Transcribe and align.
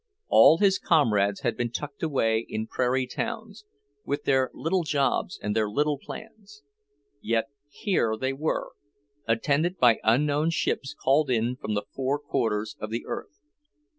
All 0.29 0.57
his 0.57 0.79
comrades 0.79 1.41
had 1.41 1.55
been 1.55 1.69
tucked 1.69 2.01
away 2.01 2.43
in 2.49 2.65
prairie 2.65 3.05
towns, 3.05 3.65
with 4.03 4.23
their 4.23 4.49
little 4.51 4.81
jobs 4.81 5.39
and 5.43 5.55
their 5.55 5.69
little 5.69 5.99
plans. 5.99 6.63
Yet 7.21 7.49
here 7.69 8.17
they 8.19 8.33
were, 8.33 8.71
attended 9.27 9.77
by 9.77 9.99
unknown 10.03 10.49
ships 10.49 10.95
called 10.95 11.29
in 11.29 11.55
from 11.55 11.75
the 11.75 11.85
four 11.93 12.17
quarters 12.17 12.75
of 12.79 12.89
the 12.89 13.05
earth. 13.05 13.41